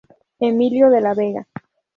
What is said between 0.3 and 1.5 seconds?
Emilio de la Vega.